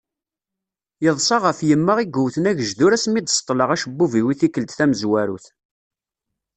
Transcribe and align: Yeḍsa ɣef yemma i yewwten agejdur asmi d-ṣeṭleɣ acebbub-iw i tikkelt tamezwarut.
Yeḍsa 1.03 1.37
ɣef 1.43 1.59
yemma 1.69 1.93
i 1.99 2.05
yewwten 2.07 2.49
agejdur 2.51 2.91
asmi 2.97 3.21
d-ṣeṭleɣ 3.21 3.69
acebbub-iw 3.75 4.27
i 4.29 4.35
tikkelt 4.39 4.75
tamezwarut. 4.77 5.45